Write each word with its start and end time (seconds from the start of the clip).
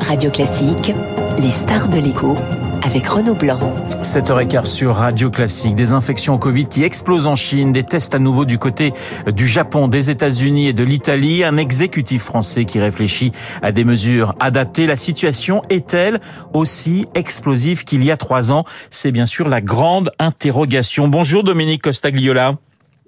Radio 0.00 0.30
Classique, 0.30 0.92
les 1.38 1.50
stars 1.50 1.88
de 1.88 1.98
l'écho 1.98 2.36
avec 2.82 3.06
Renaud 3.06 3.34
Blanc. 3.34 3.58
7h15 4.02 4.66
sur 4.66 4.94
Radio 4.94 5.30
Classique. 5.30 5.74
Des 5.74 5.92
infections 5.92 6.34
au 6.34 6.38
Covid 6.38 6.66
qui 6.66 6.84
explosent 6.84 7.26
en 7.26 7.34
Chine, 7.34 7.72
des 7.72 7.82
tests 7.82 8.14
à 8.14 8.18
nouveau 8.18 8.44
du 8.44 8.58
côté 8.58 8.92
du 9.26 9.46
Japon, 9.46 9.88
des 9.88 10.10
États-Unis 10.10 10.68
et 10.68 10.72
de 10.72 10.84
l'Italie, 10.84 11.44
un 11.44 11.56
exécutif 11.56 12.22
français 12.22 12.64
qui 12.64 12.78
réfléchit 12.78 13.32
à 13.62 13.72
des 13.72 13.84
mesures 13.84 14.34
adaptées. 14.40 14.86
La 14.86 14.96
situation 14.96 15.62
est-elle 15.68 16.20
aussi 16.54 17.06
explosive 17.14 17.84
qu'il 17.84 18.04
y 18.04 18.10
a 18.10 18.16
trois 18.16 18.52
ans? 18.52 18.64
C'est 18.90 19.12
bien 19.12 19.26
sûr 19.26 19.48
la 19.48 19.60
grande 19.60 20.10
interrogation. 20.18 21.08
Bonjour 21.08 21.44
Dominique 21.44 21.82
Costagliola. 21.82 22.54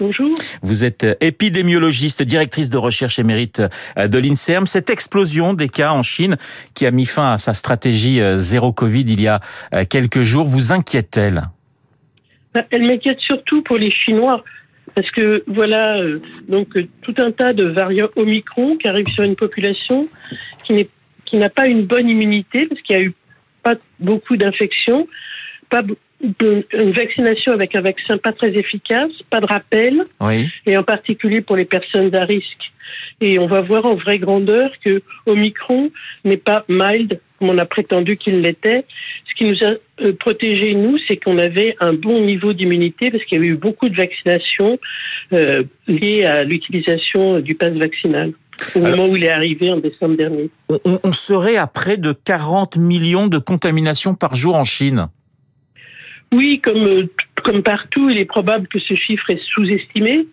Bonjour. 0.00 0.30
Vous 0.62 0.84
êtes 0.84 1.06
épidémiologiste, 1.20 2.22
directrice 2.22 2.70
de 2.70 2.78
recherche 2.78 3.18
émérite 3.18 3.62
de 3.98 4.18
l'INSERM. 4.18 4.64
Cette 4.64 4.88
explosion 4.88 5.52
des 5.52 5.68
cas 5.68 5.92
en 5.92 6.02
Chine 6.02 6.38
qui 6.74 6.86
a 6.86 6.90
mis 6.90 7.04
fin 7.04 7.32
à 7.32 7.36
sa 7.36 7.52
stratégie 7.52 8.22
euh, 8.22 8.38
zéro 8.38 8.72
Covid 8.72 9.04
il 9.06 9.20
y 9.20 9.28
a 9.28 9.40
euh, 9.74 9.84
quelques 9.88 10.22
jours 10.22 10.46
vous 10.46 10.72
inquiète-t-elle? 10.72 11.42
Bah, 12.54 12.64
Elle 12.70 12.84
m'inquiète 12.84 13.20
surtout 13.20 13.62
pour 13.62 13.76
les 13.76 13.90
Chinois. 13.90 14.42
Parce 14.94 15.10
que 15.10 15.44
voilà, 15.46 15.98
euh, 15.98 16.18
donc 16.48 16.68
tout 17.02 17.14
un 17.18 17.30
tas 17.30 17.52
de 17.52 17.66
variants 17.66 18.08
Omicron 18.16 18.78
qui 18.78 18.88
arrivent 18.88 19.12
sur 19.14 19.24
une 19.24 19.36
population 19.36 20.08
qui 20.64 20.88
qui 21.26 21.36
n'a 21.36 21.50
pas 21.50 21.66
une 21.66 21.84
bonne 21.84 22.08
immunité 22.08 22.66
parce 22.66 22.80
qu'il 22.80 22.96
y 22.96 22.98
a 22.98 23.02
eu 23.02 23.14
pas 23.62 23.74
beaucoup 24.00 24.36
d'infections, 24.36 25.06
pas 25.68 25.82
une 26.20 26.92
vaccination 26.92 27.52
avec 27.52 27.74
un 27.74 27.80
vaccin 27.80 28.18
pas 28.18 28.32
très 28.32 28.56
efficace, 28.56 29.10
pas 29.30 29.40
de 29.40 29.46
rappel, 29.46 30.04
et 30.66 30.76
en 30.76 30.82
particulier 30.82 31.40
pour 31.40 31.56
les 31.56 31.64
personnes 31.64 32.14
à 32.14 32.24
risque. 32.24 32.72
Et 33.20 33.38
on 33.38 33.46
va 33.46 33.60
voir 33.60 33.84
en 33.84 33.94
vraie 33.94 34.18
grandeur 34.18 34.70
que 34.84 35.02
Omicron 35.26 35.90
n'est 36.24 36.36
pas 36.36 36.64
mild 36.68 37.20
comme 37.38 37.50
on 37.50 37.58
a 37.58 37.64
prétendu 37.64 38.16
qu'il 38.16 38.42
l'était. 38.42 38.84
Ce 39.28 39.34
qui 39.34 39.44
nous 39.44 39.66
a 39.66 40.04
euh, 40.04 40.12
protégés, 40.12 40.74
nous, 40.74 40.98
c'est 41.06 41.16
qu'on 41.16 41.38
avait 41.38 41.76
un 41.80 41.92
bon 41.92 42.24
niveau 42.24 42.52
d'immunité 42.52 43.10
parce 43.10 43.24
qu'il 43.24 43.38
y 43.38 43.42
a 43.42 43.44
eu 43.44 43.56
beaucoup 43.56 43.88
de 43.88 43.96
vaccinations 43.96 44.78
euh, 45.32 45.64
liées 45.86 46.24
à 46.24 46.44
l'utilisation 46.44 47.40
du 47.40 47.54
pass 47.54 47.72
vaccinal 47.74 48.32
au 48.74 48.80
moment 48.80 49.06
où 49.06 49.16
il 49.16 49.24
est 49.24 49.30
arrivé 49.30 49.70
en 49.70 49.78
décembre 49.78 50.16
dernier. 50.16 50.50
On, 50.68 50.98
on 51.02 51.12
serait 51.12 51.56
à 51.56 51.66
près 51.66 51.96
de 51.96 52.12
40 52.12 52.76
millions 52.76 53.26
de 53.26 53.38
contaminations 53.38 54.14
par 54.14 54.34
jour 54.34 54.54
en 54.54 54.64
Chine. 54.64 55.08
Oui, 56.34 56.60
comme, 56.60 56.86
euh, 56.86 57.10
comme 57.42 57.62
partout, 57.62 58.08
il 58.10 58.18
est 58.18 58.24
probable 58.24 58.68
que 58.68 58.78
ce 58.78 58.94
chiffre 58.94 59.30
est 59.30 59.40
sous-estimé. 59.54 60.26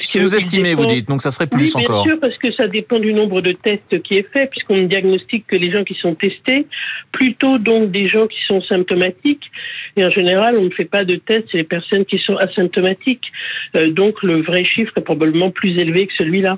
Sous-estimé, 0.00 0.74
vous 0.74 0.86
dites, 0.86 1.08
donc 1.08 1.20
ça 1.20 1.30
serait 1.30 1.46
plus 1.46 1.74
oui, 1.74 1.82
encore. 1.82 2.04
Bien 2.04 2.12
sûr, 2.12 2.20
parce 2.20 2.38
que 2.38 2.52
ça 2.52 2.68
dépend 2.68 2.98
du 2.98 3.12
nombre 3.12 3.40
de 3.40 3.52
tests 3.52 4.00
qui 4.02 4.14
est 4.14 4.28
fait, 4.32 4.46
puisqu'on 4.46 4.76
ne 4.76 4.86
diagnostique 4.86 5.46
que 5.46 5.56
les 5.56 5.70
gens 5.70 5.84
qui 5.84 5.94
sont 5.94 6.14
testés, 6.14 6.66
plutôt 7.12 7.58
donc 7.58 7.90
des 7.90 8.08
gens 8.08 8.26
qui 8.26 8.38
sont 8.46 8.62
symptomatiques. 8.62 9.50
Et 9.96 10.04
en 10.04 10.10
général, 10.10 10.56
on 10.56 10.64
ne 10.64 10.70
fait 10.70 10.84
pas 10.84 11.04
de 11.04 11.16
tests 11.16 11.52
les 11.52 11.64
personnes 11.64 12.04
qui 12.04 12.18
sont 12.18 12.36
asymptomatiques. 12.36 13.24
Euh, 13.76 13.90
donc 13.90 14.22
le 14.22 14.42
vrai 14.42 14.64
chiffre 14.64 14.92
est 14.96 15.02
probablement 15.02 15.50
plus 15.50 15.76
élevé 15.78 16.06
que 16.06 16.14
celui-là. 16.14 16.56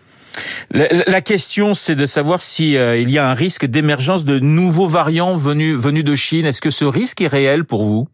La, 0.70 1.23
question, 1.23 1.73
c'est 1.73 1.95
de 1.95 2.05
savoir 2.05 2.42
si 2.42 2.77
euh, 2.77 2.98
il 2.98 3.11
y 3.11 3.17
a 3.17 3.27
un 3.27 3.34
risque 3.34 3.64
d'émergence 3.64 4.27
de 4.27 4.39
nouveaux 4.39 4.87
variants 4.87 5.34
venus 5.34 5.77
venus 5.77 6.05
de 6.05 6.14
Chine. 6.14 6.45
Est-ce 6.45 6.61
que 6.61 6.69
ce 6.69 6.84
risque 6.84 7.23
est 7.23 7.29
réel 7.29 7.64
pour 7.64 7.84
vous? 7.84 8.07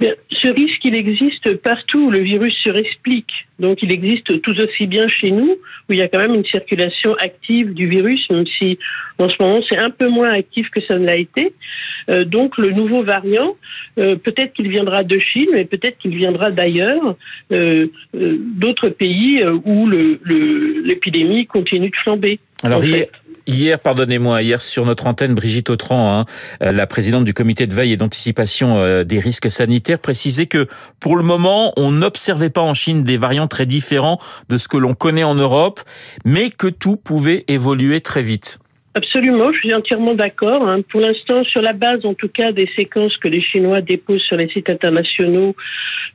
Ce 0.00 0.48
risque, 0.48 0.84
il 0.84 0.96
existe 0.96 1.56
partout 1.56 2.06
où 2.06 2.10
le 2.10 2.18
virus 2.18 2.54
se 2.64 2.70
réexplique. 2.70 3.30
Donc, 3.60 3.82
il 3.82 3.92
existe 3.92 4.42
tout 4.42 4.58
aussi 4.60 4.86
bien 4.86 5.06
chez 5.06 5.30
nous, 5.30 5.56
où 5.88 5.92
il 5.92 5.98
y 5.98 6.02
a 6.02 6.08
quand 6.08 6.18
même 6.18 6.34
une 6.34 6.44
circulation 6.44 7.14
active 7.14 7.72
du 7.72 7.86
virus, 7.86 8.28
même 8.28 8.44
si 8.58 8.78
en 9.18 9.28
ce 9.28 9.36
moment 9.38 9.60
c'est 9.68 9.78
un 9.78 9.90
peu 9.90 10.08
moins 10.08 10.32
actif 10.32 10.68
que 10.70 10.80
ça 10.82 10.98
ne 10.98 11.06
l'a 11.06 11.16
été. 11.16 11.52
Euh, 12.10 12.24
donc, 12.24 12.58
le 12.58 12.70
nouveau 12.70 13.04
variant, 13.04 13.56
euh, 13.98 14.16
peut-être 14.16 14.52
qu'il 14.54 14.68
viendra 14.68 15.04
de 15.04 15.18
Chine, 15.20 15.48
mais 15.52 15.64
peut-être 15.64 15.98
qu'il 15.98 16.16
viendra 16.16 16.50
d'ailleurs, 16.50 17.16
euh, 17.52 17.86
d'autres 18.12 18.88
pays 18.88 19.44
où 19.64 19.88
l'épidémie 19.88 21.42
le, 21.42 21.46
continue 21.46 21.90
de 21.90 21.96
flamber. 21.96 22.40
Alors, 22.64 22.82
Hier, 23.46 23.78
pardonnez-moi, 23.78 24.42
hier 24.42 24.62
sur 24.62 24.86
notre 24.86 25.06
antenne, 25.06 25.34
Brigitte 25.34 25.68
Autran, 25.68 26.20
hein, 26.20 26.24
euh, 26.62 26.72
la 26.72 26.86
présidente 26.86 27.24
du 27.24 27.34
comité 27.34 27.66
de 27.66 27.74
veille 27.74 27.92
et 27.92 27.96
d'anticipation 27.98 28.78
euh, 28.78 29.04
des 29.04 29.20
risques 29.20 29.50
sanitaires, 29.50 29.98
précisait 29.98 30.46
que 30.46 30.66
pour 30.98 31.14
le 31.14 31.22
moment, 31.22 31.74
on 31.76 31.90
n'observait 31.90 32.48
pas 32.48 32.62
en 32.62 32.72
Chine 32.72 33.04
des 33.04 33.18
variants 33.18 33.46
très 33.46 33.66
différents 33.66 34.18
de 34.48 34.56
ce 34.56 34.66
que 34.66 34.78
l'on 34.78 34.94
connaît 34.94 35.24
en 35.24 35.34
Europe, 35.34 35.80
mais 36.24 36.48
que 36.48 36.68
tout 36.68 36.96
pouvait 36.96 37.44
évoluer 37.46 38.00
très 38.00 38.22
vite. 38.22 38.60
Absolument, 38.96 39.52
je 39.52 39.58
suis 39.58 39.74
entièrement 39.74 40.14
d'accord. 40.14 40.68
Hein. 40.68 40.82
Pour 40.88 41.00
l'instant, 41.00 41.42
sur 41.42 41.60
la 41.60 41.72
base, 41.72 42.06
en 42.06 42.14
tout 42.14 42.28
cas, 42.28 42.52
des 42.52 42.68
séquences 42.76 43.16
que 43.16 43.26
les 43.26 43.40
Chinois 43.40 43.80
déposent 43.80 44.22
sur 44.22 44.36
les 44.36 44.48
sites 44.48 44.70
internationaux, 44.70 45.56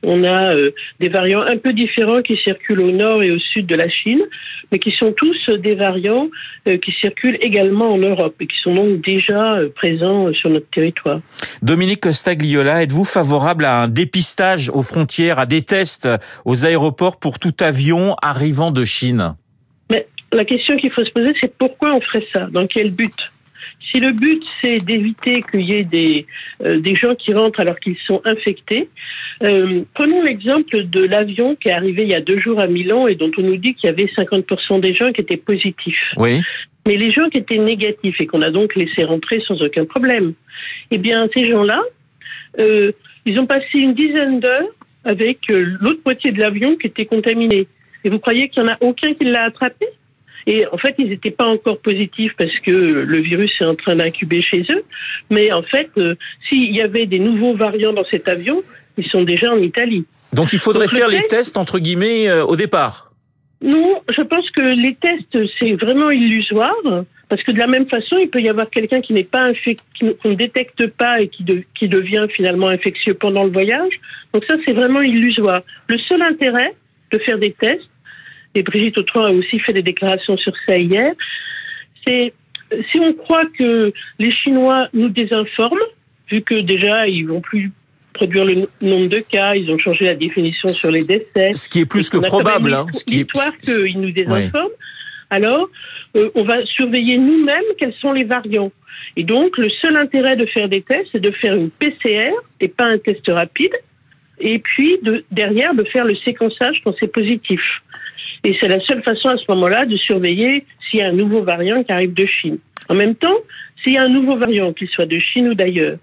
on 0.02 0.24
a 0.24 0.54
euh, 0.54 0.70
des 0.98 1.10
variants 1.10 1.42
un 1.42 1.58
peu 1.58 1.74
différents 1.74 2.22
qui 2.22 2.38
circulent 2.42 2.80
au 2.80 2.90
nord 2.90 3.22
et 3.22 3.30
au 3.30 3.38
sud 3.38 3.66
de 3.66 3.74
la 3.74 3.90
Chine, 3.90 4.22
mais 4.72 4.78
qui 4.78 4.92
sont 4.92 5.12
tous 5.12 5.50
des 5.50 5.74
variants 5.74 6.28
euh, 6.68 6.78
qui 6.78 6.92
circulent 6.92 7.36
également 7.42 7.92
en 7.92 7.98
Europe 7.98 8.36
et 8.40 8.46
qui 8.46 8.58
sont 8.62 8.74
donc 8.74 9.04
déjà 9.04 9.56
euh, 9.56 9.68
présents 9.68 10.32
sur 10.32 10.48
notre 10.48 10.70
territoire. 10.70 11.20
Dominique 11.60 12.00
Costagliola, 12.00 12.82
êtes-vous 12.82 13.04
favorable 13.04 13.66
à 13.66 13.82
un 13.82 13.88
dépistage 13.88 14.70
aux 14.70 14.82
frontières, 14.82 15.38
à 15.38 15.44
des 15.44 15.60
tests 15.60 16.08
aux 16.46 16.64
aéroports 16.64 17.18
pour 17.18 17.38
tout 17.38 17.54
avion 17.60 18.16
arrivant 18.22 18.70
de 18.70 18.84
Chine? 18.84 19.34
La 20.32 20.44
question 20.44 20.76
qu'il 20.76 20.90
faut 20.92 21.04
se 21.04 21.10
poser, 21.10 21.32
c'est 21.40 21.54
pourquoi 21.56 21.94
on 21.94 22.00
ferait 22.00 22.26
ça? 22.32 22.48
Dans 22.50 22.66
quel 22.66 22.92
but? 22.92 23.32
Si 23.90 23.98
le 23.98 24.12
but 24.12 24.42
c'est 24.60 24.78
d'éviter 24.78 25.42
qu'il 25.50 25.62
y 25.62 25.72
ait 25.72 25.84
des, 25.84 26.26
euh, 26.64 26.78
des 26.78 26.94
gens 26.94 27.14
qui 27.14 27.34
rentrent 27.34 27.60
alors 27.60 27.78
qu'ils 27.80 27.96
sont 28.06 28.22
infectés, 28.24 28.88
euh, 29.42 29.82
prenons 29.94 30.22
l'exemple 30.22 30.84
de 30.84 31.00
l'avion 31.00 31.56
qui 31.56 31.68
est 31.68 31.72
arrivé 31.72 32.02
il 32.02 32.08
y 32.08 32.14
a 32.14 32.20
deux 32.20 32.38
jours 32.38 32.60
à 32.60 32.66
Milan 32.66 33.08
et 33.08 33.16
dont 33.16 33.30
on 33.36 33.42
nous 33.42 33.56
dit 33.56 33.74
qu'il 33.74 33.88
y 33.88 33.92
avait 33.92 34.06
50% 34.16 34.80
des 34.80 34.94
gens 34.94 35.12
qui 35.12 35.22
étaient 35.22 35.36
positifs. 35.36 36.14
Oui. 36.16 36.40
Mais 36.86 36.96
les 36.96 37.10
gens 37.10 37.28
qui 37.28 37.38
étaient 37.38 37.58
négatifs 37.58 38.20
et 38.20 38.26
qu'on 38.26 38.42
a 38.42 38.50
donc 38.50 38.76
laissé 38.76 39.02
rentrer 39.02 39.42
sans 39.46 39.60
aucun 39.60 39.84
problème, 39.84 40.34
eh 40.90 40.98
bien 40.98 41.28
ces 41.34 41.46
gens-là, 41.46 41.80
euh, 42.58 42.92
ils 43.26 43.38
ont 43.40 43.46
passé 43.46 43.78
une 43.78 43.94
dizaine 43.94 44.40
d'heures 44.40 44.68
avec 45.04 45.38
l'autre 45.48 46.00
moitié 46.04 46.32
de 46.32 46.40
l'avion 46.40 46.76
qui 46.76 46.86
était 46.86 47.06
contaminée. 47.06 47.66
Et 48.04 48.10
vous 48.10 48.18
croyez 48.18 48.48
qu'il 48.48 48.62
n'y 48.62 48.68
en 48.68 48.72
a 48.72 48.78
aucun 48.80 49.14
qui 49.14 49.24
l'a 49.24 49.44
attrapé? 49.44 49.86
Et 50.46 50.66
en 50.66 50.78
fait, 50.78 50.94
ils 50.98 51.08
n'étaient 51.08 51.30
pas 51.30 51.46
encore 51.46 51.78
positifs 51.78 52.32
parce 52.36 52.56
que 52.60 52.70
le 52.70 53.18
virus 53.20 53.52
est 53.60 53.64
en 53.64 53.74
train 53.74 53.96
d'incuber 53.96 54.42
chez 54.42 54.64
eux. 54.70 54.84
Mais 55.30 55.52
en 55.52 55.62
fait, 55.62 55.90
euh, 55.98 56.14
s'il 56.48 56.74
y 56.74 56.80
avait 56.80 57.06
des 57.06 57.18
nouveaux 57.18 57.54
variants 57.54 57.92
dans 57.92 58.04
cet 58.04 58.28
avion, 58.28 58.62
ils 58.96 59.06
sont 59.06 59.22
déjà 59.22 59.52
en 59.52 59.58
Italie. 59.58 60.04
Donc 60.32 60.52
il 60.52 60.58
faudrait 60.58 60.88
faire 60.88 61.08
les 61.08 61.26
tests, 61.26 61.56
entre 61.56 61.78
guillemets, 61.78 62.28
euh, 62.28 62.44
au 62.44 62.56
départ 62.56 63.12
Non, 63.60 64.00
je 64.16 64.22
pense 64.22 64.48
que 64.50 64.62
les 64.62 64.94
tests, 64.94 65.38
c'est 65.58 65.72
vraiment 65.72 66.10
illusoire. 66.10 66.74
Parce 67.28 67.44
que 67.44 67.52
de 67.52 67.58
la 67.58 67.68
même 67.68 67.86
façon, 67.86 68.16
il 68.18 68.28
peut 68.28 68.40
y 68.40 68.48
avoir 68.48 68.68
quelqu'un 68.70 69.00
qui 69.00 69.12
n'est 69.12 69.22
pas 69.22 69.42
infecté, 69.42 69.84
qu'on 70.20 70.30
ne 70.30 70.34
détecte 70.34 70.88
pas 70.88 71.20
et 71.20 71.28
qui, 71.28 71.44
qui 71.78 71.88
devient 71.88 72.26
finalement 72.34 72.66
infectieux 72.66 73.14
pendant 73.14 73.44
le 73.44 73.50
voyage. 73.50 73.92
Donc 74.34 74.44
ça, 74.46 74.54
c'est 74.66 74.72
vraiment 74.72 75.00
illusoire. 75.00 75.62
Le 75.86 75.96
seul 76.08 76.22
intérêt 76.22 76.74
de 77.12 77.18
faire 77.18 77.38
des 77.38 77.52
tests, 77.52 77.89
et 78.54 78.62
Brigitte 78.62 78.98
Autran 78.98 79.24
a 79.24 79.32
aussi 79.32 79.58
fait 79.60 79.72
des 79.72 79.82
déclarations 79.82 80.36
sur 80.36 80.52
ça 80.66 80.76
hier, 80.76 81.12
c'est 82.06 82.32
si 82.90 83.00
on 83.00 83.12
croit 83.14 83.46
que 83.58 83.92
les 84.18 84.30
Chinois 84.30 84.88
nous 84.92 85.08
désinforment, 85.08 85.78
vu 86.30 86.42
que 86.42 86.60
déjà 86.60 87.06
ils 87.08 87.26
vont 87.26 87.40
plus 87.40 87.72
produire 88.12 88.44
le 88.44 88.68
nombre 88.80 89.08
de 89.08 89.20
cas, 89.20 89.54
ils 89.54 89.70
ont 89.70 89.78
changé 89.78 90.04
la 90.04 90.14
définition 90.14 90.68
sur 90.68 90.90
les 90.90 91.04
décès. 91.04 91.54
Ce 91.54 91.68
qui 91.68 91.80
est 91.80 91.86
plus 91.86 92.10
que 92.10 92.18
probable. 92.18 92.74
Hein, 92.74 92.86
ce 92.92 93.04
qui 93.04 93.20
est 93.20 93.60
qu'ils 93.62 94.00
nous 94.00 94.10
désinforment. 94.10 94.72
Alors, 95.30 95.68
euh, 96.16 96.28
on 96.34 96.42
va 96.42 96.64
surveiller 96.66 97.18
nous-mêmes 97.18 97.62
quels 97.78 97.94
sont 97.94 98.12
les 98.12 98.24
variants. 98.24 98.72
Et 99.16 99.24
donc, 99.24 99.56
le 99.58 99.70
seul 99.70 99.96
intérêt 99.96 100.36
de 100.36 100.44
faire 100.46 100.68
des 100.68 100.82
tests, 100.82 101.08
c'est 101.12 101.20
de 101.20 101.30
faire 101.30 101.54
une 101.54 101.70
PCR 101.70 102.32
et 102.60 102.68
pas 102.68 102.84
un 102.84 102.98
test 102.98 103.26
rapide. 103.28 103.72
Et 104.40 104.58
puis, 104.58 104.98
de, 105.02 105.24
derrière, 105.30 105.74
de 105.74 105.84
faire 105.84 106.04
le 106.04 106.14
séquençage 106.14 106.80
quand 106.82 106.94
c'est 106.98 107.12
positif. 107.12 107.60
Et 108.44 108.56
c'est 108.60 108.68
la 108.68 108.80
seule 108.80 109.02
façon 109.02 109.28
à 109.28 109.36
ce 109.36 109.44
moment-là 109.48 109.84
de 109.84 109.96
surveiller 109.96 110.64
s'il 110.88 111.00
y 111.00 111.02
a 111.02 111.08
un 111.08 111.12
nouveau 111.12 111.42
variant 111.42 111.82
qui 111.82 111.92
arrive 111.92 112.14
de 112.14 112.26
Chine. 112.26 112.58
En 112.88 112.94
même 112.94 113.14
temps, 113.14 113.36
s'il 113.82 113.92
y 113.92 113.98
a 113.98 114.02
un 114.02 114.08
nouveau 114.08 114.36
variant, 114.36 114.72
qu'il 114.72 114.88
soit 114.88 115.06
de 115.06 115.18
Chine 115.18 115.48
ou 115.48 115.54
d'ailleurs, 115.54 115.98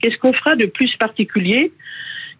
qu'est-ce 0.00 0.16
qu'on 0.18 0.32
fera 0.32 0.56
de 0.56 0.66
plus 0.66 0.90
particulier 0.96 1.72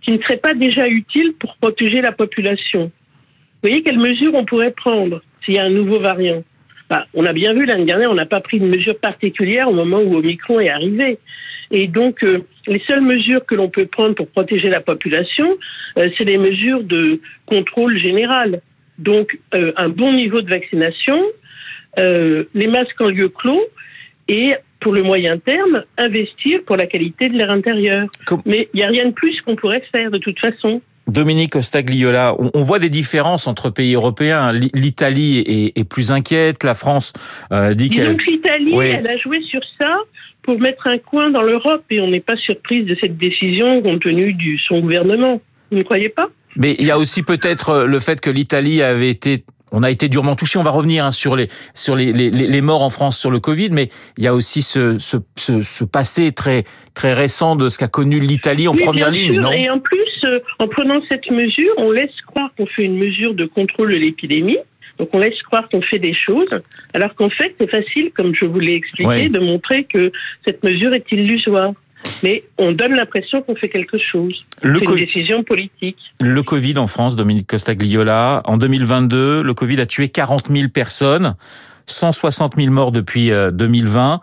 qui 0.02 0.12
ne 0.12 0.18
serait 0.18 0.36
pas 0.36 0.54
déjà 0.54 0.88
utile 0.88 1.34
pour 1.38 1.56
protéger 1.56 2.00
la 2.00 2.12
population? 2.12 2.84
Vous 2.84 3.68
voyez 3.68 3.82
quelles 3.82 3.98
mesures 3.98 4.34
on 4.34 4.44
pourrait 4.44 4.72
prendre 4.72 5.22
s'il 5.44 5.54
y 5.54 5.58
a 5.58 5.64
un 5.64 5.70
nouveau 5.70 6.00
variant? 6.00 6.42
Bah, 6.90 7.06
On 7.14 7.24
a 7.24 7.32
bien 7.32 7.52
vu 7.52 7.64
l'année 7.64 7.84
dernière, 7.84 8.10
on 8.10 8.14
n'a 8.14 8.26
pas 8.26 8.40
pris 8.40 8.60
de 8.60 8.66
mesures 8.66 8.98
particulières 8.98 9.68
au 9.68 9.74
moment 9.74 10.00
où 10.00 10.16
Omicron 10.16 10.60
est 10.60 10.70
arrivé. 10.70 11.18
Et 11.70 11.86
donc, 11.86 12.22
euh, 12.24 12.44
les 12.66 12.80
seules 12.86 13.02
mesures 13.02 13.44
que 13.44 13.54
l'on 13.54 13.68
peut 13.68 13.86
prendre 13.86 14.14
pour 14.14 14.28
protéger 14.28 14.70
la 14.70 14.80
population, 14.80 15.58
euh, 15.98 16.08
c'est 16.16 16.24
les 16.24 16.38
mesures 16.38 16.82
de 16.82 17.20
contrôle 17.46 17.98
général. 17.98 18.62
Donc, 18.98 19.38
euh, 19.54 19.72
un 19.76 19.88
bon 19.88 20.12
niveau 20.12 20.40
de 20.40 20.50
vaccination, 20.50 21.20
euh, 21.98 22.44
les 22.54 22.66
masques 22.66 23.00
en 23.00 23.08
lieu 23.08 23.28
clos 23.28 23.62
et 24.28 24.54
pour 24.80 24.92
le 24.92 25.02
moyen 25.02 25.38
terme, 25.38 25.84
investir 25.96 26.60
pour 26.64 26.76
la 26.76 26.86
qualité 26.86 27.28
de 27.28 27.36
l'air 27.36 27.50
intérieur. 27.50 28.06
Mais 28.44 28.68
il 28.72 28.78
n'y 28.78 28.82
a 28.82 28.88
rien 28.88 29.06
de 29.06 29.12
plus 29.12 29.40
qu'on 29.42 29.56
pourrait 29.56 29.82
faire 29.90 30.10
de 30.10 30.18
toute 30.18 30.38
façon. 30.38 30.80
Dominique 31.08 31.56
Ostagliola, 31.56 32.36
on 32.38 32.62
voit 32.62 32.78
des 32.78 32.90
différences 32.90 33.46
entre 33.46 33.70
pays 33.70 33.94
européens. 33.94 34.52
L'Italie 34.52 35.72
est, 35.74 35.88
plus 35.88 36.12
inquiète, 36.12 36.64
la 36.64 36.74
France 36.74 37.14
euh, 37.50 37.72
dit 37.72 37.88
qu'elle... 37.88 38.10
Donc 38.10 38.26
l'Italie, 38.26 38.74
elle 38.78 39.08
a 39.08 39.16
joué 39.16 39.40
sur 39.42 39.62
ça 39.80 39.96
pour 40.42 40.60
mettre 40.60 40.86
un 40.86 40.98
coin 40.98 41.30
dans 41.30 41.42
l'Europe 41.42 41.84
et 41.90 42.00
on 42.00 42.08
n'est 42.08 42.20
pas 42.20 42.36
surprise 42.36 42.84
de 42.84 42.94
cette 43.00 43.16
décision 43.16 43.80
compte 43.80 44.02
tenu 44.02 44.34
de 44.34 44.58
son 44.66 44.80
gouvernement. 44.80 45.40
Vous 45.70 45.78
ne 45.78 45.82
croyez 45.82 46.10
pas? 46.10 46.28
Mais 46.58 46.76
il 46.78 46.84
y 46.84 46.90
a 46.90 46.98
aussi 46.98 47.22
peut-être 47.22 47.84
le 47.84 48.00
fait 48.00 48.20
que 48.20 48.28
l'Italie 48.28 48.82
avait 48.82 49.08
été 49.08 49.44
on 49.72 49.82
a 49.82 49.90
été 49.90 50.08
durement 50.08 50.34
touché. 50.34 50.58
On 50.58 50.62
va 50.62 50.70
revenir 50.70 51.04
hein, 51.04 51.12
sur 51.12 51.36
les 51.36 51.48
sur 51.74 51.96
les, 51.96 52.12
les, 52.12 52.30
les, 52.30 52.60
morts 52.60 52.82
en 52.82 52.90
France 52.90 53.18
sur 53.18 53.30
le 53.30 53.40
Covid, 53.40 53.70
mais 53.70 53.90
il 54.16 54.24
y 54.24 54.26
a 54.26 54.34
aussi 54.34 54.62
ce, 54.62 54.98
ce, 54.98 55.16
ce, 55.36 55.60
ce 55.62 55.84
passé 55.84 56.32
très 56.32 56.64
très 56.94 57.12
récent 57.12 57.56
de 57.56 57.68
ce 57.68 57.78
qu'a 57.78 57.88
connu 57.88 58.20
l'Italie 58.20 58.68
en 58.68 58.74
première 58.74 59.10
ligne, 59.10 59.40
non? 59.40 59.52
Et 59.52 59.68
en 59.70 59.78
plus, 59.78 60.24
euh, 60.24 60.40
en 60.58 60.68
prenant 60.68 61.00
cette 61.08 61.30
mesure, 61.30 61.72
on 61.76 61.90
laisse 61.90 62.14
croire 62.26 62.50
qu'on 62.56 62.66
fait 62.66 62.84
une 62.84 62.98
mesure 62.98 63.34
de 63.34 63.44
contrôle 63.44 63.92
de 63.92 63.96
l'épidémie. 63.96 64.58
Donc 64.98 65.10
on 65.12 65.18
laisse 65.18 65.40
croire 65.42 65.68
qu'on 65.68 65.80
fait 65.80 66.00
des 66.00 66.14
choses, 66.14 66.48
alors 66.92 67.14
qu'en 67.14 67.30
fait 67.30 67.54
c'est 67.60 67.70
facile, 67.70 68.10
comme 68.16 68.34
je 68.34 68.44
vous 68.46 68.58
l'ai 68.58 68.74
expliqué, 68.74 69.28
de 69.28 69.38
montrer 69.38 69.84
que 69.84 70.10
cette 70.44 70.64
mesure 70.64 70.92
est 70.92 71.04
illusoire 71.12 71.72
mais 72.22 72.44
on 72.58 72.72
donne 72.72 72.94
l'impression 72.94 73.42
qu'on 73.42 73.54
fait 73.54 73.68
quelque 73.68 73.98
chose. 73.98 74.44
C'est 74.62 74.68
une 74.68 74.94
décision 74.96 75.42
politique. 75.42 75.98
Le 76.20 76.42
Covid 76.42 76.78
en 76.78 76.86
France, 76.86 77.16
Dominique 77.16 77.46
Costagliola, 77.46 78.42
en 78.44 78.56
2022, 78.56 79.42
le 79.42 79.54
Covid 79.54 79.80
a 79.80 79.86
tué 79.86 80.08
40 80.08 80.48
000 80.48 80.68
personnes, 80.68 81.34
160 81.86 82.56
000 82.56 82.70
morts 82.72 82.92
depuis 82.92 83.30
2020. 83.30 84.14
Euh, 84.14 84.16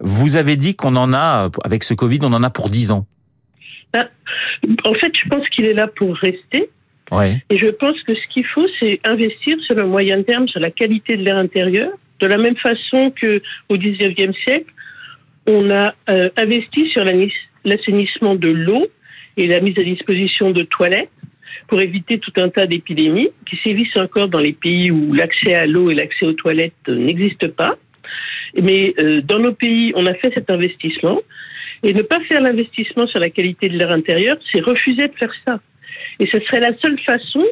Vous 0.00 0.36
avez 0.36 0.56
dit 0.56 0.74
qu'on 0.74 0.96
en 0.96 1.12
a, 1.12 1.50
avec 1.64 1.84
ce 1.84 1.94
Covid, 1.94 2.20
on 2.22 2.32
en 2.32 2.42
a 2.42 2.50
pour 2.50 2.70
10 2.70 2.92
ans. 2.92 3.06
Ben, 3.92 4.08
en 4.84 4.94
fait, 4.94 5.12
je 5.16 5.28
pense 5.28 5.48
qu'il 5.50 5.64
est 5.66 5.74
là 5.74 5.86
pour 5.86 6.16
rester. 6.16 6.70
Ouais. 7.12 7.42
Et 7.50 7.58
je 7.58 7.68
pense 7.68 8.00
que 8.02 8.14
ce 8.14 8.26
qu'il 8.32 8.46
faut, 8.46 8.66
c'est 8.80 9.00
investir 9.04 9.56
sur 9.66 9.74
le 9.74 9.84
moyen 9.86 10.22
terme, 10.22 10.48
sur 10.48 10.60
la 10.60 10.70
qualité 10.70 11.16
de 11.16 11.22
l'air 11.22 11.36
intérieur, 11.36 11.90
de 12.20 12.26
la 12.26 12.38
même 12.38 12.56
façon 12.56 13.12
que 13.14 13.42
au 13.68 13.76
19e 13.76 14.34
siècle, 14.42 14.72
on 15.48 15.70
a 15.70 15.92
euh, 16.08 16.30
investi 16.36 16.88
sur 16.90 17.04
l'assainissement 17.64 18.34
de 18.34 18.50
l'eau 18.50 18.86
et 19.36 19.46
la 19.46 19.60
mise 19.60 19.78
à 19.78 19.82
disposition 19.82 20.50
de 20.50 20.62
toilettes 20.62 21.10
pour 21.68 21.80
éviter 21.80 22.18
tout 22.18 22.32
un 22.36 22.48
tas 22.48 22.66
d'épidémies 22.66 23.30
qui 23.46 23.56
sévissent 23.56 23.96
encore 23.96 24.28
dans 24.28 24.40
les 24.40 24.52
pays 24.52 24.90
où 24.90 25.12
l'accès 25.12 25.54
à 25.54 25.66
l'eau 25.66 25.90
et 25.90 25.94
l'accès 25.94 26.26
aux 26.26 26.32
toilettes 26.32 26.88
n'existent 26.88 27.48
pas. 27.48 27.76
Mais 28.60 28.94
euh, 28.98 29.20
dans 29.22 29.38
nos 29.38 29.52
pays, 29.52 29.92
on 29.96 30.06
a 30.06 30.14
fait 30.14 30.32
cet 30.34 30.50
investissement. 30.50 31.20
Et 31.82 31.92
ne 31.92 32.02
pas 32.02 32.20
faire 32.20 32.40
l'investissement 32.40 33.06
sur 33.06 33.18
la 33.18 33.28
qualité 33.28 33.68
de 33.68 33.76
l'air 33.76 33.90
intérieur, 33.90 34.38
c'est 34.50 34.60
refuser 34.60 35.08
de 35.08 35.14
faire 35.14 35.32
ça. 35.44 35.60
Et 36.18 36.26
ce 36.26 36.40
serait 36.40 36.60
la 36.60 36.76
seule 36.78 36.98
façon 37.00 37.44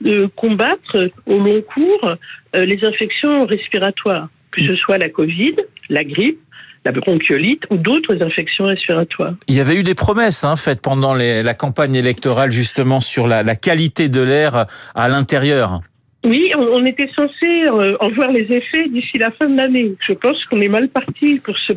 de 0.00 0.26
combattre 0.34 1.10
au 1.26 1.38
long 1.38 1.62
cours 1.62 2.16
euh, 2.54 2.64
les 2.64 2.84
infections 2.84 3.46
respiratoires, 3.46 4.28
que 4.50 4.64
ce 4.64 4.74
soit 4.74 4.98
la 4.98 5.08
Covid, 5.08 5.54
la 5.88 6.02
grippe, 6.02 6.40
la 6.86 6.92
bronchiolite 6.92 7.64
ou 7.70 7.76
d'autres 7.76 8.22
infections 8.22 8.66
respiratoires. 8.66 9.34
Il 9.48 9.56
y 9.56 9.60
avait 9.60 9.74
eu 9.74 9.82
des 9.82 9.96
promesses 9.96 10.44
hein, 10.44 10.54
faites 10.54 10.80
pendant 10.80 11.14
la 11.14 11.54
campagne 11.54 11.96
électorale 11.96 12.52
justement 12.52 13.00
sur 13.00 13.26
la, 13.26 13.56
qualité 13.56 14.08
de 14.08 14.20
l'air 14.20 14.66
à 14.94 15.08
l'intérieur. 15.08 15.80
Oui, 16.24 16.50
on, 16.56 16.84
était 16.86 17.10
censé 17.14 17.66
euh, 17.66 17.96
en 18.00 18.08
voir 18.10 18.30
les 18.30 18.52
effets 18.52 18.88
d'ici 18.88 19.18
la 19.18 19.30
fin 19.32 19.48
de 19.48 19.56
l'année. 19.56 19.94
Je 20.00 20.12
pense 20.12 20.44
qu'on 20.44 20.60
est 20.60 20.68
mal 20.68 20.88
parti 20.88 21.40
pour 21.44 21.56
ce 21.58 21.72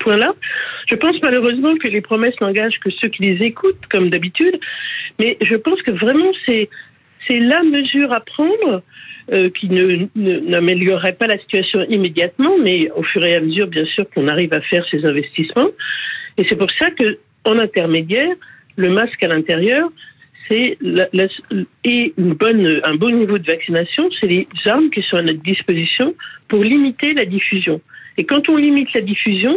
point-là. 0.00 0.32
Je 0.86 0.94
pense 0.94 1.16
malheureusement 1.22 1.74
que 1.76 1.88
les 1.88 2.00
promesses 2.00 2.40
n'engagent 2.40 2.78
que 2.80 2.90
ceux 2.90 3.08
qui 3.08 3.22
les 3.22 3.44
écoutent, 3.44 3.86
comme 3.90 4.10
d'habitude. 4.10 4.58
Mais 5.18 5.36
je 5.40 5.56
pense 5.56 5.82
que 5.82 5.90
vraiment 5.90 6.30
c'est 6.46 6.68
c'est 7.26 7.38
la 7.38 7.62
mesure 7.62 8.12
à 8.12 8.20
prendre 8.20 8.82
euh, 9.32 9.50
qui 9.50 9.68
n'améliorerait 9.68 11.12
pas 11.12 11.26
la 11.26 11.38
situation 11.38 11.84
immédiatement, 11.88 12.56
mais 12.58 12.90
au 12.92 13.02
fur 13.02 13.24
et 13.24 13.34
à 13.34 13.40
mesure, 13.40 13.66
bien 13.66 13.84
sûr, 13.84 14.08
qu'on 14.10 14.26
arrive 14.26 14.52
à 14.54 14.60
faire 14.62 14.84
ces 14.90 15.04
investissements. 15.04 15.68
Et 16.38 16.46
c'est 16.48 16.56
pour 16.56 16.70
ça 16.78 16.90
que, 16.90 17.18
en 17.44 17.58
intermédiaire, 17.58 18.34
le 18.76 18.90
masque 18.90 19.22
à 19.22 19.28
l'intérieur, 19.28 19.90
c'est 20.48 20.78
et 21.84 22.14
un 22.16 22.94
bon 22.94 23.10
niveau 23.10 23.38
de 23.38 23.46
vaccination, 23.46 24.08
c'est 24.18 24.28
les 24.28 24.48
armes 24.64 24.88
qui 24.88 25.02
sont 25.02 25.16
à 25.16 25.22
notre 25.22 25.42
disposition 25.42 26.14
pour 26.48 26.64
limiter 26.64 27.12
la 27.12 27.26
diffusion. 27.26 27.82
Et 28.16 28.24
quand 28.24 28.48
on 28.48 28.56
limite 28.56 28.92
la 28.94 29.02
diffusion, 29.02 29.54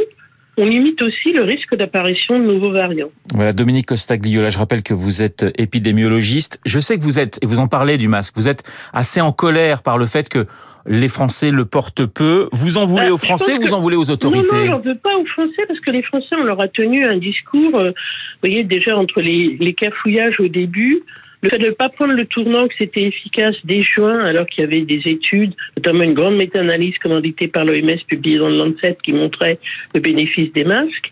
on 0.62 0.66
limite 0.66 1.02
aussi 1.02 1.34
le 1.34 1.42
risque 1.42 1.75
d'apparition 1.75 2.38
de 2.38 2.46
nouveaux 2.46 2.72
variants. 2.72 3.10
Voilà, 3.34 3.52
Dominique 3.52 3.88
Costagliola, 3.88 4.52
je 4.52 4.60
rappelle 4.60 4.84
que 4.84 4.94
vous 4.94 5.24
êtes 5.24 5.44
épidémiologiste. 5.58 6.60
Je 6.66 6.80
sais 6.80 7.00
que 7.00 7.04
vous 7.04 7.18
êtes, 7.18 7.40
et 7.42 7.48
vous 7.48 7.60
en 7.60 7.68
parlez 7.68 7.98
du 7.98 8.08
masque, 8.08 8.36
vous 8.36 8.48
êtes 8.48 8.62
assez 8.94 9.22
en 9.22 9.31
colère 9.31 9.81
par 9.81 9.98
le 9.98 10.06
fait 10.06 10.30
que 10.30 10.46
les 10.86 11.08
Français 11.08 11.50
le 11.50 11.66
portent 11.66 12.06
peu. 12.06 12.48
Vous 12.52 12.78
en 12.78 12.86
voulez 12.86 13.08
bah, 13.08 13.13
aux 13.13 13.18
Français, 13.18 13.58
vous 13.58 13.74
en 13.74 13.81
voulez 13.81 13.96
aux 13.96 14.12
autorités 14.12 14.56
Non, 14.56 14.60
non, 14.60 14.66
j'en 14.68 14.80
veux 14.81 14.98
pas 14.98 15.18
aux 15.18 15.25
Français 15.25 15.63
parce 15.68 15.80
que 15.80 15.90
les 15.90 16.04
Français, 16.04 16.36
on 16.40 16.44
leur 16.44 16.62
a 16.62 16.68
tenu 16.68 17.06
un 17.06 17.18
discours, 17.18 17.80
euh, 17.80 17.90
vous 17.90 18.40
voyez, 18.42 18.63
déjà 18.63 18.96
entre 18.96 19.19
les, 19.19 19.58
les 19.60 19.74
cafouillages 19.74 20.40
au 20.40 20.48
début, 20.48 21.02
le 21.42 21.50
fait 21.50 21.58
de 21.58 21.68
ne 21.68 21.72
pas 21.72 21.90
prendre 21.90 22.14
le 22.14 22.26
tournant 22.26 22.68
que 22.68 22.74
c'était 22.78 23.04
efficace 23.04 23.56
dès 23.64 23.82
juin, 23.82 24.20
alors 24.26 24.46
qu'il 24.46 24.64
y 24.64 24.68
avait 24.68 24.82
des 24.82 25.02
études, 25.06 25.54
notamment 25.76 26.04
une 26.04 26.14
grande 26.14 26.38
méta-analyse 26.38 26.98
commanditée 27.00 27.48
par 27.48 27.66
l'OMS 27.66 27.98
publiée 28.08 28.38
dans 28.38 28.50
le 28.50 28.58
Lancet 28.58 28.98
qui 29.04 29.14
montrait 29.14 29.60
le 29.96 30.00
bénéfice 30.00 30.52
des 30.54 30.64
masques. 30.64 31.12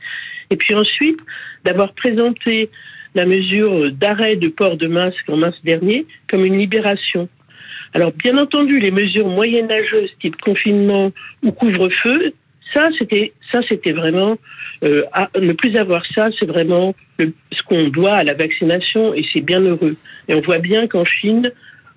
Et 0.51 0.55
puis 0.55 0.75
ensuite, 0.75 1.19
d'avoir 1.65 1.93
présenté 1.93 2.69
la 3.15 3.25
mesure 3.25 3.91
d'arrêt 3.91 4.35
de 4.35 4.49
port 4.49 4.77
de 4.77 4.87
masque 4.87 5.27
en 5.29 5.37
mars 5.37 5.57
dernier 5.63 6.05
comme 6.29 6.45
une 6.45 6.57
libération. 6.57 7.27
Alors, 7.93 8.11
bien 8.11 8.37
entendu, 8.37 8.77
les 8.77 8.91
mesures 8.91 9.27
moyenâgeuses, 9.27 10.11
type 10.21 10.39
confinement 10.41 11.11
ou 11.41 11.51
couvre-feu, 11.51 12.33
ça, 12.73 12.89
c'était, 12.97 13.33
ça, 13.51 13.59
c'était 13.67 13.91
vraiment 13.91 14.37
euh, 14.83 15.03
ne 15.39 15.53
plus 15.53 15.75
avoir 15.75 16.03
ça, 16.13 16.29
c'est 16.39 16.45
vraiment 16.45 16.95
ce 17.19 17.63
qu'on 17.63 17.87
doit 17.89 18.15
à 18.15 18.23
la 18.23 18.33
vaccination 18.33 19.13
et 19.13 19.25
c'est 19.33 19.41
bien 19.41 19.59
heureux. 19.59 19.95
Et 20.27 20.35
on 20.35 20.41
voit 20.41 20.59
bien 20.59 20.87
qu'en 20.87 21.05
Chine, 21.05 21.51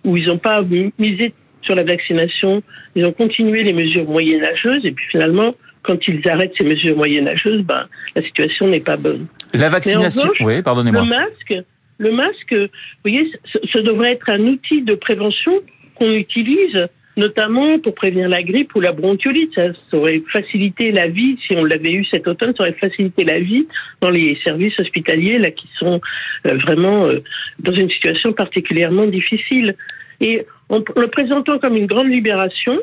où 0.04 0.16
ils 0.16 0.26
n'ont 0.26 0.38
pas 0.38 0.62
misé 0.98 1.32
sur 1.62 1.74
la 1.74 1.84
vaccination, 1.84 2.62
ils 2.96 3.04
ont 3.04 3.12
continué 3.12 3.62
les 3.62 3.72
mesures 3.72 4.08
moyenâgeuses 4.08 4.84
et 4.84 4.90
puis 4.90 5.06
finalement, 5.10 5.54
quand 5.82 5.96
ils 6.08 6.28
arrêtent 6.28 6.54
ces 6.58 6.64
mesures 6.64 6.96
moyenâgeuses, 6.96 7.62
ben, 7.62 7.86
la 8.16 8.22
situation 8.22 8.68
n'est 8.68 8.80
pas 8.80 8.96
bonne. 8.96 9.26
La 9.54 9.68
vaccination, 9.68 10.30
oui, 10.40 10.62
pardonnez-moi. 10.62 11.02
Le 11.02 11.08
masque, 11.08 11.54
le 11.98 12.12
masque, 12.12 12.54
vous 12.54 12.68
voyez, 13.04 13.30
ce 13.72 13.78
devrait 13.78 14.12
être 14.12 14.28
un 14.30 14.40
outil 14.40 14.82
de 14.82 14.94
prévention 14.94 15.52
qu'on 15.94 16.10
utilise 16.12 16.88
notamment 17.16 17.78
pour 17.78 17.94
prévenir 17.94 18.28
la 18.28 18.42
grippe 18.42 18.74
ou 18.74 18.80
la 18.80 18.92
bronchiolite. 18.92 19.54
Ça, 19.54 19.72
aurait 19.92 20.22
facilité 20.32 20.92
la 20.92 21.08
vie, 21.08 21.38
si 21.46 21.54
on 21.54 21.64
l'avait 21.64 21.92
eu 21.92 22.04
cet 22.04 22.26
automne, 22.26 22.54
ça 22.56 22.64
aurait 22.64 22.72
facilité 22.72 23.24
la 23.24 23.38
vie 23.38 23.66
dans 24.00 24.10
les 24.10 24.36
services 24.36 24.78
hospitaliers 24.78 25.38
là 25.38 25.50
qui 25.50 25.68
sont 25.78 26.00
euh, 26.46 26.56
vraiment 26.56 27.06
euh, 27.06 27.22
dans 27.58 27.72
une 27.72 27.90
situation 27.90 28.32
particulièrement 28.32 29.06
difficile. 29.06 29.76
Et 30.20 30.46
en 30.68 30.82
le 30.96 31.08
présentant 31.08 31.58
comme 31.58 31.76
une 31.76 31.86
grande 31.86 32.08
libération, 32.08 32.78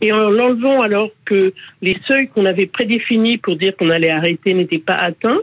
et 0.00 0.12
en 0.12 0.30
l'enlevant 0.30 0.80
alors 0.80 1.10
que 1.24 1.52
les 1.82 1.96
seuils 2.06 2.28
qu'on 2.28 2.46
avait 2.46 2.66
prédéfinis 2.66 3.38
pour 3.38 3.56
dire 3.56 3.76
qu'on 3.76 3.90
allait 3.90 4.10
arrêter 4.10 4.54
n'étaient 4.54 4.78
pas 4.78 4.94
atteints, 4.94 5.40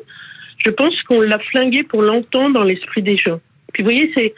je 0.66 0.72
pense 0.72 1.00
qu'on 1.04 1.22
l'a 1.22 1.40
flingué 1.40 1.84
pour 1.84 2.02
longtemps 2.02 2.50
dans 2.50 2.64
l'esprit 2.64 3.04
des 3.04 3.18
gens. 3.18 3.40
Puis 3.74 3.84
vous 3.84 3.90
voyez, 3.90 4.12
c'est 4.16 4.34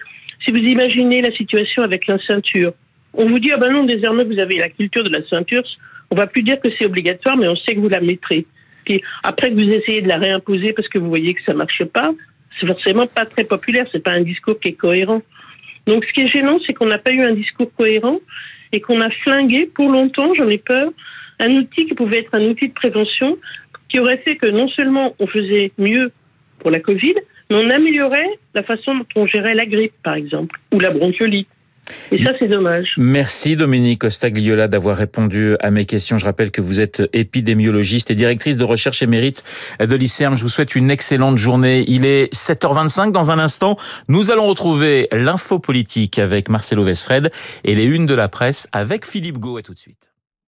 si 0.46 0.52
vous 0.52 0.58
imaginez 0.58 1.22
la 1.22 1.32
situation 1.32 1.84
avec 1.84 2.08
la 2.08 2.20
ceinture, 2.20 2.74
on 3.14 3.28
vous 3.28 3.40
dit, 3.40 3.52
ah 3.52 3.58
ben 3.58 3.72
non, 3.72 3.86
désormais 3.86 4.24
vous 4.24 4.40
avez 4.40 4.58
la 4.58 4.70
culture 4.70 5.04
de 5.04 5.10
la 5.10 5.26
ceinture, 5.28 5.64
on 6.12 6.16
va 6.16 6.28
plus 6.28 6.44
dire 6.44 6.60
que 6.60 6.70
c'est 6.78 6.86
obligatoire, 6.86 7.38
mais 7.38 7.48
on 7.48 7.56
sait 7.56 7.76
que 7.76 7.80
vous 7.80 7.90
la 7.90 8.02
mettrez. 8.02 8.46
Puis 8.86 9.02
après 9.24 9.50
que 9.50 9.56
vous 9.56 9.70
essayez 9.70 10.02
de 10.02 10.08
la 10.08 10.18
réimposer 10.18 10.74
parce 10.74 10.88
que 10.88 10.98
vous 10.98 11.10
voyez 11.10 11.34
que 11.34 11.44
ça 11.44 11.54
marche 11.54 11.84
pas, 11.86 12.12
c'est 12.60 12.68
forcément 12.68 13.08
pas 13.08 13.26
très 13.26 13.44
populaire, 13.44 13.86
c'est 13.92 14.04
pas 14.04 14.12
un 14.12 14.22
discours 14.22 14.60
qui 14.60 14.70
est 14.70 14.74
cohérent. 14.74 15.22
Donc 15.86 16.06
ce 16.06 16.14
qui 16.14 16.22
est 16.22 16.28
gênant, 16.28 16.60
c'est 16.66 16.74
qu'on 16.74 16.88
n'a 16.88 16.98
pas 16.98 17.12
eu 17.12 17.22
un 17.22 17.34
discours 17.34 17.72
cohérent 17.76 18.20
et 18.72 18.82
qu'on 18.82 19.02
a 19.02 19.10
flingué 19.10 19.66
pour 19.66 19.90
longtemps, 19.90 20.34
j'en 20.36 20.48
ai 20.48 20.58
peur, 20.58 20.92
un 21.40 21.52
outil 21.52 21.86
qui 21.86 21.94
pouvait 21.94 22.20
être 22.20 22.34
un 22.36 22.46
outil 22.46 22.68
de 22.68 22.74
prévention 22.74 23.38
qui 23.90 24.00
aurait 24.00 24.18
fait 24.18 24.36
que 24.36 24.46
non 24.46 24.68
seulement 24.70 25.16
on 25.20 25.28
faisait 25.28 25.72
mieux 25.78 26.12
pour 26.60 26.70
la 26.72 26.80
Covid, 26.80 27.16
mais 27.50 27.56
on 27.56 27.70
améliorait 27.70 28.30
la 28.54 28.64
façon 28.64 28.96
dont 28.96 29.06
on 29.16 29.26
gérait 29.26 29.56
la 29.56 29.66
grippe, 29.66 29.94
par 30.04 30.14
exemple, 30.14 30.60
ou 30.72 30.80
la 30.80 30.92
bronchiolite. 30.92 31.48
Et 32.12 32.24
ça, 32.24 32.32
c'est 32.40 32.48
dommage. 32.48 32.94
Merci 32.98 33.56
Dominique 33.56 34.04
Ostagliola 34.04 34.68
d'avoir 34.68 34.98
répondu 34.98 35.56
à 35.60 35.72
mes 35.72 35.86
questions. 35.86 36.18
Je 36.18 36.26
rappelle 36.26 36.52
que 36.52 36.62
vous 36.62 36.82
êtes 36.82 37.04
épidémiologiste 37.14 38.12
et 38.12 38.16
directrice 38.16 38.58
de 38.58 38.64
recherche 38.64 39.02
émérite 39.02 39.44
de 39.80 39.96
l'ICERM. 39.96 40.36
Je 40.36 40.42
vous 40.42 40.50
souhaite 40.50 40.76
une 40.76 40.92
excellente 40.92 41.38
journée. 41.38 41.84
Il 41.88 42.06
est 42.06 42.34
7h25. 42.34 43.12
Dans 43.12 43.32
un 43.32 43.40
instant, 43.40 43.78
nous 44.08 44.32
allons 44.32 44.48
retrouver 44.48 45.08
l'info 45.12 45.60
politique 45.60 46.20
avec 46.20 46.50
Marcelo 46.50 46.84
Vesfred 46.84 47.32
et 47.64 47.76
les 47.76 47.86
unes 47.86 48.06
de 48.06 48.16
la 48.16 48.28
presse 48.28 48.68
avec 48.72 49.06
Philippe 49.06 49.38
Gau. 49.38 49.58
À 49.58 49.62
tout 49.62 49.74
de 49.74 49.80
suite. 49.80 50.09